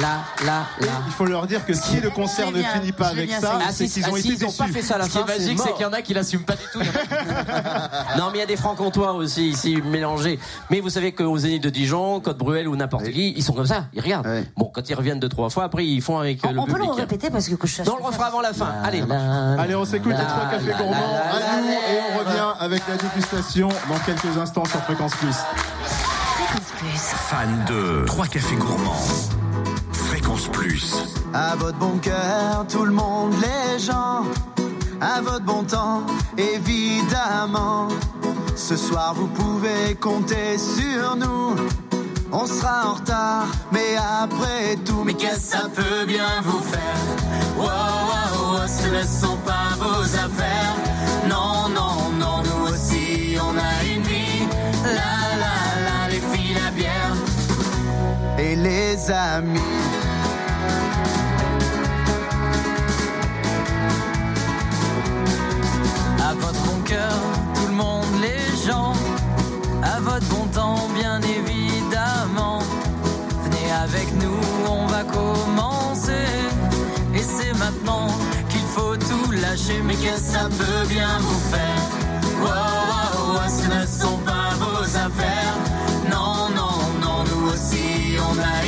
[0.00, 0.08] la
[0.46, 3.58] la la il faut leur dire que si le concert ne finit pas avec ça,
[3.72, 4.58] c'est- Ah, qu'ils ah, ont si, été ils ont déçus.
[4.58, 6.14] pas fait ça à la Ce qui est magique, c'est qu'il y en a qui
[6.14, 6.80] l'assument pas du tout.
[8.18, 10.38] Non, mais il y a des francs-comtois aussi ici mélangés.
[10.70, 13.12] Mais vous savez qu'aux Zénith de Dijon, Côte Bruel ou n'importe Oui.
[13.12, 14.26] qui, ils sont comme ça, ils regardent.
[14.26, 14.46] Oui.
[14.56, 16.66] Bon, quand ils reviennent deux trois fois, après ils font avec euh, On, le on
[16.66, 18.72] peut le répéter parce que je Non, on le refera avant la fin.
[18.84, 19.02] Allez.
[19.58, 23.68] Allez, on s'écoute les trois cafés gourmands à nous et on revient avec la dégustation
[23.88, 25.34] dans quelques instants sur Fréquence Plus.
[25.84, 27.00] Fréquence Plus.
[27.28, 28.96] Fan de Trois Cafés Gourmands.
[30.38, 30.94] Fréquence Plus.
[31.34, 34.24] À votre bon cœur, tout le monde, les gens.
[35.00, 36.02] À votre bon temps,
[36.36, 37.88] évidemment.
[38.54, 41.56] Ce soir, vous pouvez compter sur nous.
[42.30, 46.80] On sera en retard, mais après tout, mais qu'est-ce que ça peut bien vous faire?
[47.56, 50.76] Wow, wow, wow, ce ne sont pas vos affaires.
[51.28, 54.46] Non, non, non, nous aussi, on a une vie.
[54.84, 57.14] La, la, la, les filles, la bière.
[58.38, 59.97] Et les amis.
[66.28, 67.18] À votre bon cœur,
[67.54, 68.92] tout le monde, les gens.
[69.82, 72.60] À votre bon temps, bien évidemment.
[73.44, 76.26] Venez avec nous, on va commencer.
[77.14, 78.08] Et c'est maintenant
[78.50, 79.80] qu'il faut tout lâcher.
[79.84, 81.82] Mais qu'est-ce que ça peut bien vous faire
[82.40, 85.56] Wow, wow, wow, ce ne sont pas vos affaires.
[86.10, 86.68] Non, non,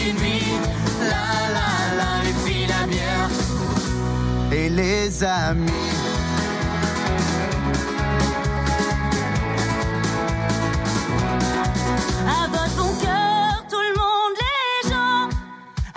[0.07, 0.13] et
[4.81, 5.71] les amis.
[12.27, 15.29] À votre bon cœur, tout le monde, les gens.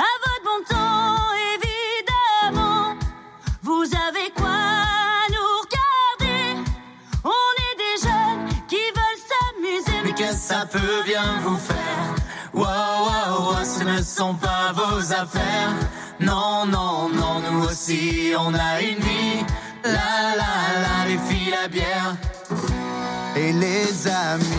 [0.07, 1.15] À votre bon temps,
[1.55, 2.95] évidemment.
[3.61, 6.43] Vous avez quoi à nous regarder?
[7.23, 9.99] On est des jeunes qui veulent s'amuser.
[10.03, 12.05] Mais qu'est-ce que ça peut bien vous faire?
[12.53, 12.65] Wow,
[13.07, 15.73] wow, wow, ce ne sont pas vos affaires.
[16.19, 17.09] Non, non,
[17.83, 19.45] aussi, on a une vie.
[19.83, 22.15] La, la, la, les filles, la bière.
[23.35, 24.52] et les amis.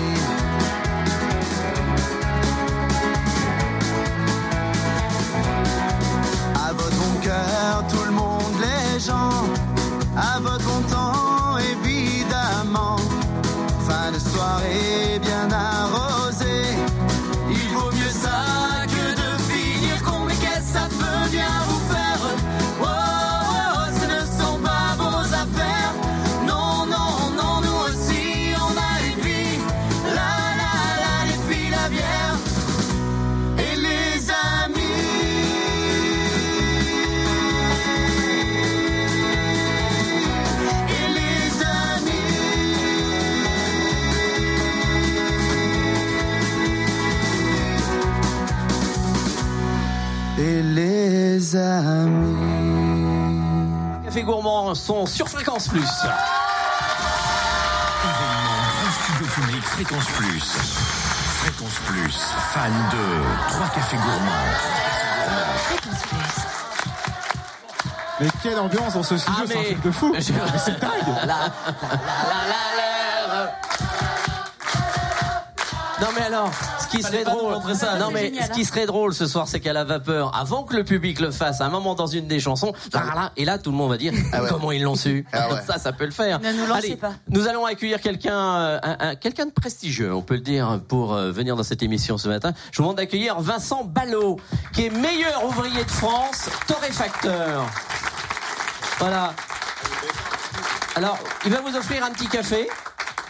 [54.25, 54.33] Amis.
[54.33, 55.81] Café Gourmand sont sur Fréquence Plus.
[58.05, 60.41] Événement Grand Studio Public Fréquence Plus.
[61.43, 62.17] Fréquence Plus,
[62.55, 64.55] fan de Trois Cafés Gourmands.
[68.21, 70.15] Mais quelle ambiance dans ce studio, Ah, c'est un truc de fou.
[70.17, 70.91] Je- C'est dingue.
[71.07, 71.37] La, la, la,
[72.47, 73.04] la, la.
[76.05, 76.51] Non mais alors,
[76.83, 79.59] ce qui serait drôle, ça, non mais génial, ce qui serait drôle ce soir, c'est
[79.59, 82.41] qu'à la vapeur, avant que le public le fasse, à un moment dans une des
[82.41, 82.75] chansons,
[83.39, 84.49] et là tout le monde va dire Ah ouais.
[84.51, 85.25] comment ils l'ont su.
[85.33, 85.61] Ah ouais.
[85.67, 86.41] Ça, ça peut le faire.
[86.41, 87.13] Ne nous lancez Allez, pas.
[87.31, 91.15] Nous allons accueillir quelqu'un, euh, un- un- quelqu'un de prestigieux, on peut le dire, pour
[91.15, 92.53] euh, venir dans cette émission ce matin.
[92.71, 94.39] Je vous demande d'accueillir Vincent Ballot,
[94.75, 97.65] qui est meilleur ouvrier de France, torréfacteur.
[98.99, 99.33] Voilà.
[100.97, 102.69] Alors, il va vous offrir un petit café.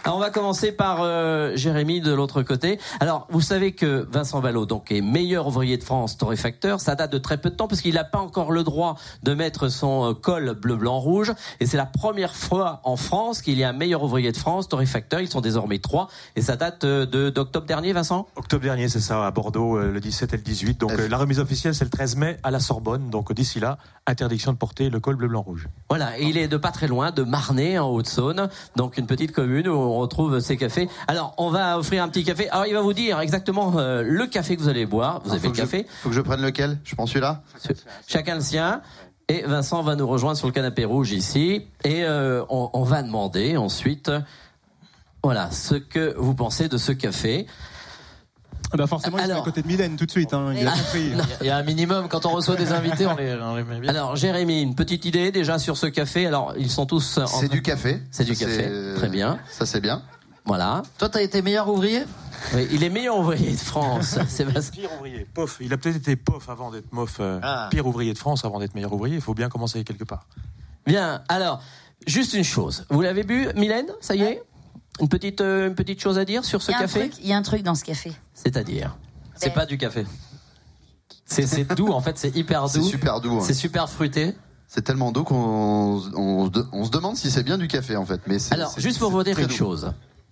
[0.05, 2.79] Alors, on va commencer par euh, Jérémy de l'autre côté.
[2.99, 6.79] Alors, vous savez que Vincent Ballot, donc, est meilleur ouvrier de France torréfacteur.
[6.79, 9.33] Ça date de très peu de temps parce qu'il n'a pas encore le droit de
[9.33, 11.33] mettre son euh, col bleu, blanc, rouge.
[11.59, 14.69] Et c'est la première fois en France qu'il y a un meilleur ouvrier de France
[14.69, 15.21] torréfacteur.
[15.21, 16.07] Ils sont désormais trois.
[16.35, 18.27] Et ça date euh, de d'octobre dernier, Vincent?
[18.35, 20.79] Octobre dernier, c'est ça, à Bordeaux, le 17 et le 18.
[20.81, 23.09] Donc la remise officielle, c'est le 13 mai à la Sorbonne.
[23.09, 25.67] Donc d'ici là, interdiction de porter le col bleu, blanc, rouge.
[25.89, 29.31] Voilà, et il est de pas très loin, de Marnay en Haute-Saône, donc une petite
[29.31, 30.89] commune où on retrouve ces cafés.
[31.07, 32.49] Alors, on va offrir un petit café.
[32.49, 35.21] Alors, il va vous dire exactement euh, le café que vous allez boire.
[35.25, 36.77] Vous avez le café, Faut que je prenne lequel?
[36.83, 37.41] Je prends celui-là?
[38.07, 38.81] Chacun le sien.
[39.27, 43.01] Et Vincent va nous rejoindre sur le canapé rouge ici, et euh, on, on va
[43.01, 44.11] demander ensuite,
[45.23, 47.47] voilà, ce que vous pensez de ce café.
[48.71, 50.33] Ah Bah forcément, il est à côté de Mylène tout de suite.
[50.33, 50.53] Hein.
[50.57, 51.11] Il a compris.
[51.41, 53.79] Il y a un minimum quand on reçoit des invités, on les, on les met
[53.79, 53.89] bien.
[53.91, 56.25] Alors, Jérémy, une petite idée déjà sur ce café.
[56.25, 57.17] Alors, ils sont tous.
[57.19, 58.01] en C'est du café.
[58.11, 58.69] C'est du café.
[58.95, 59.39] Très bien.
[59.49, 60.01] Ça c'est bien.
[60.45, 60.83] Voilà.
[60.99, 62.03] Toi, t'as été meilleur ouvrier?
[62.53, 64.83] Oui, il est meilleur ouvrier de France, Sébastien.
[64.83, 65.57] Pire ouvrier, POF.
[65.61, 67.17] Il a peut-être été POF avant d'être MOF.
[67.19, 67.67] euh, Ah.
[67.71, 69.15] Pire ouvrier de France avant d'être meilleur ouvrier.
[69.15, 70.27] Il faut bien commencer quelque part.
[70.85, 71.63] Bien, alors,
[72.05, 72.85] juste une chose.
[72.91, 73.87] Vous l'avez bu, Mylène?
[74.01, 74.43] Ça y est?
[75.01, 76.99] Une petite, euh, une petite chose à dire sur ce Il y a un café
[77.09, 78.13] truc- il y a un truc dans ce café.
[78.33, 78.97] C'est-à-dire
[79.35, 80.05] C'est pas du café.
[81.25, 82.85] C'est c'est doux, en fait, c'est hyper C'est doux.
[82.87, 83.37] super doux.
[83.39, 83.43] hein.
[83.43, 84.33] C'est super fruité.
[84.67, 88.21] C'est tellement doux qu'on on, on se demande si c'est bien du café en fait.
[88.27, 89.53] Mais c'est- Alors, c'est- juste pour c'est vous dire doux.
[89.53, 89.91] chose.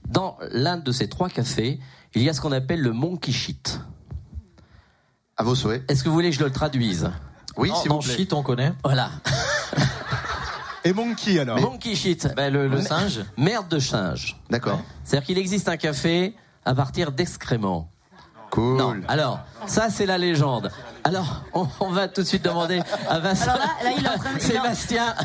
[0.09, 1.79] Dans l'un de ces trois cafés,
[2.15, 3.79] il y a ce qu'on appelle le monkey shit.
[5.37, 5.83] À vos souhaits.
[5.89, 7.09] Est-ce que vous voulez que je le traduise?
[7.57, 8.15] Oui, Non, s'il vous plaît.
[8.15, 8.73] shit, on connaît.
[8.83, 9.09] Voilà.
[10.85, 11.59] Et Monkey alors.
[11.59, 12.27] Monkey shit.
[12.35, 13.21] Ben, le, le Mais- singe.
[13.37, 14.35] Merde de singe.
[14.49, 14.81] D'accord.
[15.03, 17.89] C'est-à-dire qu'il existe un café à partir d'excréments.
[18.49, 18.77] Cool.
[18.77, 18.95] Non.
[19.07, 20.71] Alors, ça c'est la légende.
[21.03, 23.51] Alors, on, on va tout de suite demander à Vincent.
[23.51, 25.15] Alors là, là, il est en train de- Sébastien.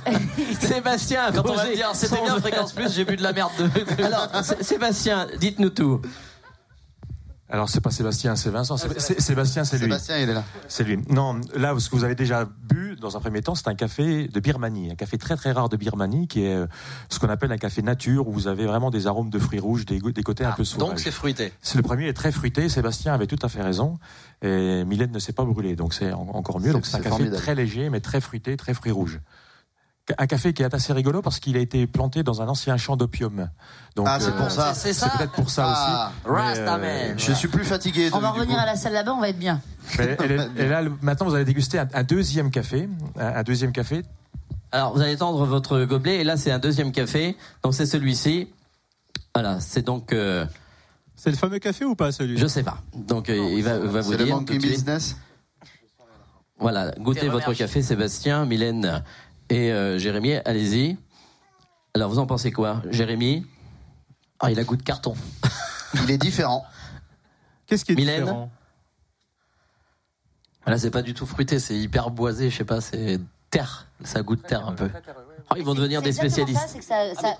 [0.60, 3.50] Sébastien, a Quand on va dire c'était bien fréquence plus, j'ai bu de la merde
[3.58, 4.02] de.
[4.04, 6.00] Alors, Sé- Sébastien, dites-nous tout.
[7.52, 8.76] Alors c'est pas Sébastien, c'est Vincent.
[8.76, 9.84] C'est- c'est- Sébastien, c'est lui.
[9.84, 10.44] Sébastien, il est là.
[10.68, 10.98] C'est lui.
[11.08, 14.28] Non, là, ce que vous avez déjà bu dans un premier temps, c'est un café
[14.28, 16.66] de Birmanie, un café très très rare de Birmanie, qui est euh,
[17.08, 19.84] ce qu'on appelle un café nature, où vous avez vraiment des arômes de fruits rouges,
[19.84, 20.88] des, côtés un peu sauvages.
[20.90, 21.52] Donc c'est fruité.
[21.60, 22.68] C'est le premier est très fruité.
[22.68, 23.98] Sébastien avait tout à fait raison.
[24.42, 26.66] Et Mylène ne s'est pas brûlée, donc c'est en- encore mieux.
[26.68, 27.36] C'est- Donc c'est un café formidable.
[27.42, 29.20] très léger, mais très fruité, très fruits rouges.
[30.18, 32.96] Un café qui est assez rigolo parce qu'il a été planté dans un ancien champ
[32.96, 33.48] d'opium.
[33.96, 34.74] Donc, Ah, c'est pour ça.
[34.74, 35.10] C'est C'est ça.
[35.16, 36.30] peut-être pour ça Ah, aussi.
[36.32, 37.14] Mais, Rasta euh.
[37.16, 38.10] Je suis plus fatigué.
[38.12, 38.62] On va revenir coup.
[38.62, 39.60] à la salle là-bas, on va être bien.
[40.56, 44.02] Et là, maintenant, vous allez déguster un, un deuxième café, un, un deuxième café
[44.72, 47.36] Alors, vous allez tendre votre gobelet et là, c'est un deuxième café.
[47.62, 48.48] Donc, c'est celui-ci.
[49.34, 50.12] Voilà, c'est donc.
[50.12, 50.46] euh,
[51.16, 52.78] C'est le fameux café ou pas celui je sais pas.
[52.94, 54.36] Donc, euh, il va, va vous C'est le dire.
[54.36, 54.76] monkey tout de suite.
[54.76, 55.16] business?
[56.58, 59.02] Voilà, goûtez votre café, Sébastien, Mylène
[59.50, 60.34] et euh, Jérémy.
[60.44, 60.96] Allez-y.
[61.94, 63.46] Alors, vous en pensez quoi, Jérémy?
[64.38, 65.14] Ah, il a goût de carton.
[66.02, 66.64] Il est différent.
[67.66, 68.20] Qu'est-ce qui est Mylène?
[68.20, 68.50] différent?
[70.66, 73.18] Là, c'est pas du tout fruité, c'est hyper boisé, je sais pas, c'est
[73.50, 73.88] terre.
[74.04, 74.88] Ça goûte terre un peu.
[75.52, 76.60] Oh, Ils vont devenir des spécialistes.
[76.60, 77.34] Ça, c'est que ça, ça,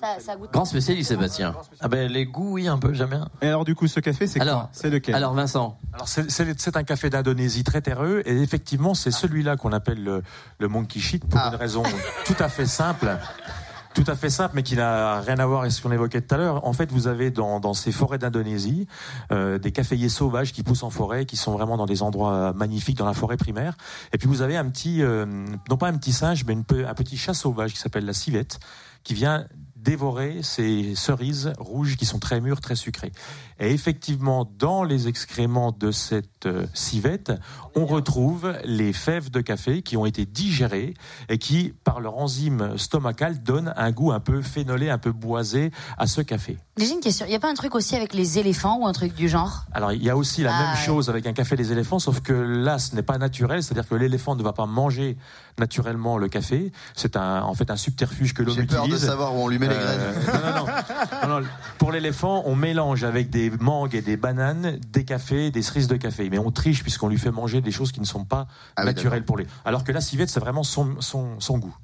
[0.00, 0.50] ça, ça goûte.
[0.50, 1.54] Grand spécialiste, Sébastien.
[1.80, 3.28] Ah ben les goûts, oui, un peu, j'aime bien.
[3.42, 4.70] Et alors du coup, ce café, c'est Alors, quoi?
[4.72, 5.14] C'est lequel?
[5.14, 10.02] Alors, Vincent, Alors c'est- un café d'Indonésie très terreux et effectivement c'est celui-là qu'on appelle
[10.02, 10.22] le,
[10.58, 11.48] le monkey shit pour Ah.
[11.52, 11.82] une raison
[12.24, 13.14] tout à fait simple.
[13.92, 16.34] Tout à fait simple, mais qui n'a rien à voir avec ce qu'on évoquait tout
[16.34, 16.64] à l'heure.
[16.64, 18.86] En fait, vous avez dans, dans ces forêts d'Indonésie
[19.32, 22.96] euh, des caféiers sauvages qui poussent en forêt, qui sont vraiment dans des endroits magnifiques
[22.96, 23.76] dans la forêt primaire.
[24.12, 25.26] Et puis vous avez un petit, euh,
[25.68, 28.60] non pas un petit singe, mais un petit chat sauvage qui s'appelle la civette,
[29.02, 33.12] qui vient dévorer ces cerises rouges qui sont très mûres, très sucrées.
[33.60, 37.30] Et effectivement, dans les excréments de cette euh, civette,
[37.76, 40.94] on retrouve les fèves de café qui ont été digérées
[41.28, 45.70] et qui, par leur enzyme stomacale, donnent un goût un peu phénolé, un peu boisé
[45.98, 46.56] à ce café.
[46.78, 47.26] J'ai une question.
[47.26, 49.66] Il n'y a pas un truc aussi avec les éléphants ou un truc du genre?
[49.72, 50.84] Alors, il y a aussi la Ah, même ouais.
[50.86, 53.94] chose avec un café des éléphants, sauf que là, ce n'est pas naturel, c'est-à-dire que
[53.94, 55.18] l'éléphant ne va pas manger
[55.58, 56.72] naturellement le café.
[56.96, 59.04] C'est un, en fait un subterfuge que l'homme J'ai peur de utilise.
[59.06, 60.42] savoir où on lui met les Euh, graines.
[60.42, 61.28] non, non, non.
[61.34, 61.46] Non, non.
[61.78, 65.96] Pour l'éléphant, on mélange avec des mangues et des bananes, des cafés, des cerises de
[65.96, 66.28] café.
[66.30, 69.24] Mais on triche puisqu'on lui fait manger des choses qui ne sont pas Ah naturelles
[69.24, 69.46] pour lui.
[69.64, 71.76] Alors que la civette, c'est vraiment son, son, son goût.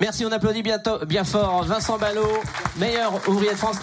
[0.00, 2.40] merci, on applaudit bientôt, bien fort Vincent Ballot,
[2.78, 3.76] meilleur ouvrier de France.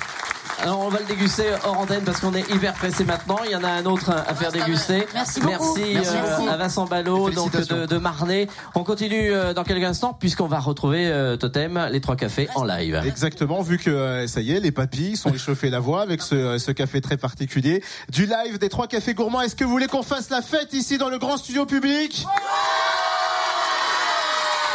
[0.61, 3.37] Alors, on va le déguster hors antenne parce qu'on est hyper pressé maintenant.
[3.45, 5.07] Il y en a un autre à faire déguster.
[5.13, 5.75] Merci beaucoup.
[5.77, 6.49] Merci, Merci euh, beaucoup.
[6.49, 8.47] à Vincent Ballot, donc de, de Marnay.
[8.75, 12.65] On continue euh, dans quelques instants puisqu'on va retrouver euh, Totem, les trois cafés en
[12.65, 13.01] live.
[13.05, 16.35] Exactement, vu que euh, ça y est, les papilles sont échauffés la voix avec ce,
[16.35, 17.81] euh, ce café très particulier.
[18.09, 19.41] Du live des trois cafés gourmands.
[19.41, 22.25] Est-ce que vous voulez qu'on fasse la fête ici dans le grand studio public?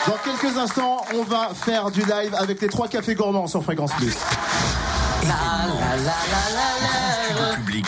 [0.06, 3.92] Dans quelques instants, on va faire du live avec les trois cafés gourmands sur Fréquence
[3.92, 4.14] Plus.
[7.24, 7.86] Studio Public.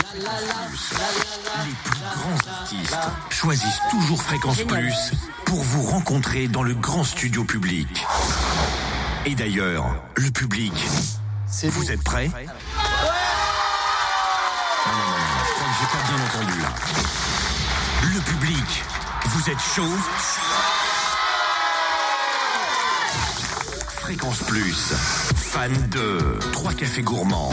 [1.64, 2.96] Les plus grands artistes
[3.30, 5.12] choisissent toujours Fréquence Plus
[5.44, 7.88] pour vous rencontrer dans le grand studio public.
[9.26, 9.84] Et d'ailleurs,
[10.16, 10.72] le public,
[11.62, 12.42] vous êtes prêts Non,
[14.92, 16.68] non, non, non, je crois que j'ai pas bien entendu là.
[18.14, 18.84] Le public,
[19.26, 19.96] vous êtes chaud
[24.06, 24.92] Fréquence Plus,
[25.34, 27.50] fan de Trois Cafés Gourmands.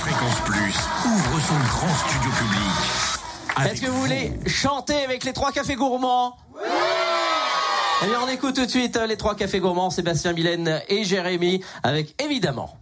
[0.00, 0.74] Fréquence Plus
[1.04, 3.70] ouvre son grand studio public.
[3.70, 6.38] Est-ce que vous voulez chanter avec les trois cafés gourmands?
[6.54, 6.62] Oui
[8.04, 11.62] Eh on écoute tout de suite euh, les trois cafés gourmands, Sébastien Mylène et Jérémy,
[11.82, 12.18] avec.
[12.24, 12.78] Évidemment,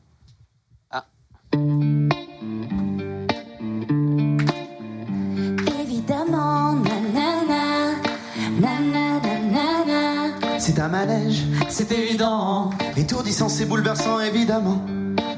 [10.66, 12.70] C'est un manège, C'est évident.
[12.96, 14.80] étourdissant, c'est bouleversant évidemment.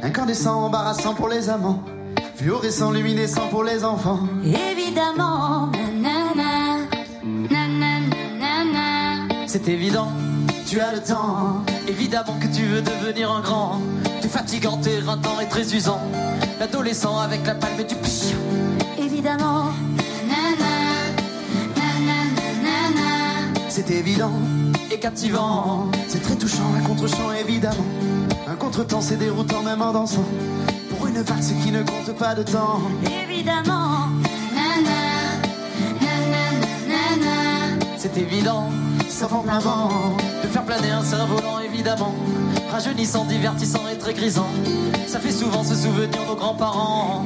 [0.00, 1.82] Incandescent, embarrassant pour les amants.
[2.36, 4.20] Fluorescent, luminescent pour les enfants.
[4.44, 6.78] Évidemment, nanana,
[7.24, 7.98] nanana,
[8.38, 9.34] nanana.
[9.48, 10.12] C'est évident.
[10.64, 13.80] Tu as le temps, Évidemment que tu veux devenir un grand.
[14.20, 16.02] T'es fatigant, t'es rintant et très usant.
[16.60, 18.32] L'adolescent avec la palme du pich.
[18.96, 19.72] Évidemment,
[20.28, 20.72] nanana,
[21.74, 22.18] nanana,
[22.62, 23.68] nanana.
[23.68, 24.30] c'est évident.
[24.90, 25.90] Et captivant.
[26.08, 27.84] C'est très touchant, un contre-champ évidemment.
[28.48, 30.24] Un contretemps, c'est déroutant même en dansant.
[30.90, 32.80] Pour une valse qui ne compte pas de temps.
[33.28, 34.08] Évidemment.
[37.98, 38.70] C'est évident.
[39.08, 39.88] Sauf en plein vent.
[40.42, 42.14] De faire planer un cerf-volant, évidemment.
[42.70, 44.48] Rajeunissant, divertissant et très grisant.
[45.06, 47.24] Ça fait souvent se souvenir nos grands-parents.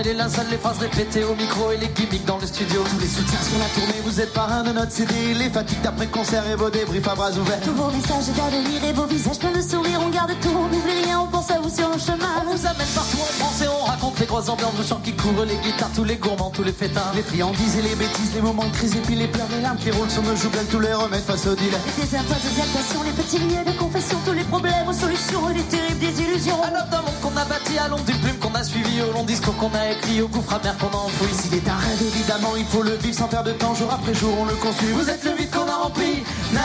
[0.00, 2.82] Et les linceuls, les phrases répétées au micro et les gimmicks dans le studio.
[2.88, 5.34] Tous les soutiens sur la tournée, vous êtes parrain de notre CD.
[5.34, 7.60] Les fatigues d'après-concert et vos débriefs à bras ouverts.
[7.62, 11.04] Tous vos messages d'avenir et vos visages pleins de sourires On garde tout, on n'oublie
[11.04, 13.68] rien, on pense à vous sur le chemin On vous amène partout en France et
[13.68, 16.64] on raconte les trois ambiances, le chant qui court, les guitares, tous les gourmands, tous
[16.64, 17.12] les fêtards.
[17.14, 19.78] Les friandises et les bêtises, les moments de crise et puis les pleurs, les larmes
[19.78, 21.72] qui roulent sur nos joues, tous les remèdes face au deal.
[21.98, 25.62] Les désert, les les petits lieux de confession, tous les problèmes aux solutions et les
[25.62, 26.62] terribles désillusions.
[26.62, 29.12] Un homme d'un monde qu'on a bâti à l'ombre d'une plume qu'on a suivi au
[29.12, 31.28] long discours qu'on a écrit au gouffre amer qu'on a enfoui.
[31.32, 34.14] S'il est un rêve, évidemment, il faut le vivre sans perdre de temps, jour après
[34.14, 34.92] jour, on le construit.
[34.92, 36.22] Vous êtes le vide qu'on a rempli.
[36.52, 36.60] Na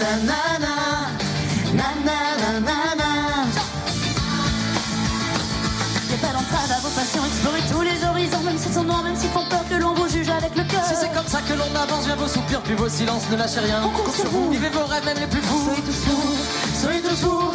[0.00, 0.74] na na na,
[1.78, 3.10] na na na na na.
[6.10, 9.16] Des belles entraves à vos passions, explorer tous les horizons, même s'ils sont noirs, même
[9.16, 10.84] s'ils font peur que l'on vous juge avec le cœur.
[10.84, 13.60] Si c'est comme ça que l'on avance, viens vos soupirs, puis vos silences, ne lâchez
[13.60, 13.80] rien.
[13.84, 14.50] On compte sur vous.
[14.50, 15.64] Vivez vos rêves, même les plus fous.
[15.64, 16.36] Soyez tous fous,
[16.80, 17.50] Soyez tous fous,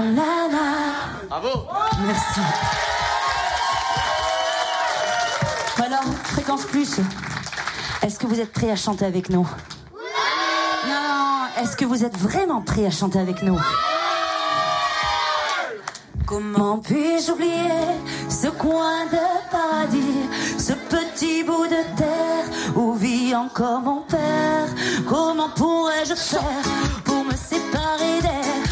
[0.00, 0.48] na.
[1.28, 1.66] Bravo.
[2.06, 2.40] Merci.
[5.84, 6.96] Alors, fréquence plus.
[8.02, 9.46] Est-ce que vous êtes prêts à chanter avec nous?
[10.86, 13.58] Non, est-ce que vous êtes vraiment prêts à chanter avec nous?
[16.26, 20.28] Comment puis-je oublier ce coin de paradis,
[20.58, 24.68] ce petit bout de terre où vit encore mon père?
[25.08, 26.40] Comment pourrais-je faire
[27.04, 28.71] pour me séparer d'elle?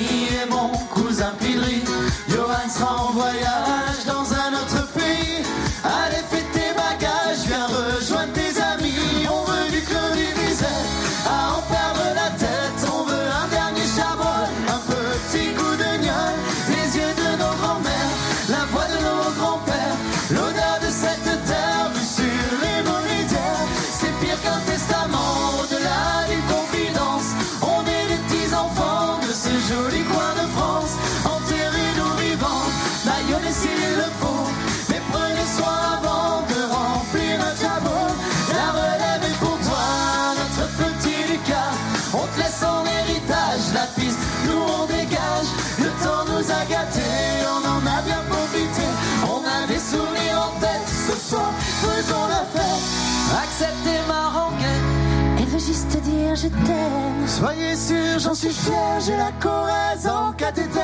[53.61, 55.37] Acceptez ma rengaine.
[55.37, 57.27] Elle veut juste dire je t'aime.
[57.27, 60.79] Soyez sûrs, j'en suis fier, j'ai la Corrèze en cathéter.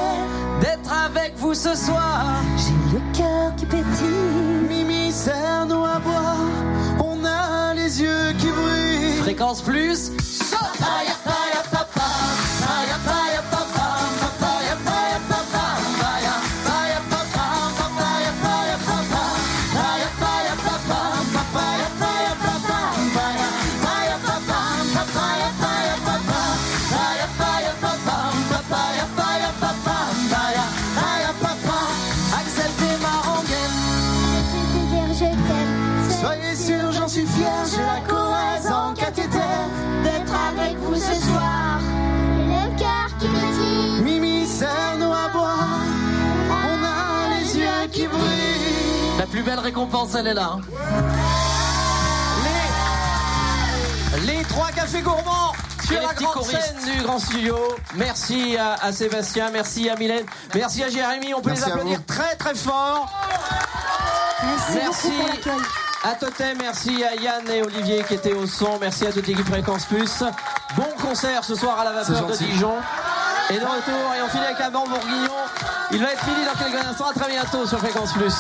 [0.62, 2.26] d'être avec vous ce soir.
[2.56, 4.68] J'ai le cœur qui pétille.
[4.70, 6.38] Mimi, serre-nous à boire,
[7.00, 9.18] on a les yeux qui brillent.
[9.22, 10.12] Fréquence plus.
[49.68, 50.52] Récompense, elle est là.
[50.54, 50.62] hein.
[54.26, 55.52] Les, les trois cafés gourmands
[55.86, 57.58] sur la grande scène du grand studio.
[57.96, 60.26] Merci à, à Sébastien, merci à Mylène,
[60.56, 61.34] merci à Jérémy.
[61.34, 63.12] On peut Merci les applaudir très très fort.
[64.74, 65.12] Merci
[66.04, 69.48] à Totem, merci à Yann et Olivier qui étaient au son, merci à toute l'équipe
[69.50, 70.24] Fréquence Plus.
[70.78, 72.76] Bon concert ce soir à la vapeur de Dijon.
[73.50, 75.32] Et de retour, et on finit avec Amand Bourguignon.
[75.92, 77.08] Il va être fini dans quelques instants.
[77.10, 78.34] À très bientôt sur Fréquence Plus.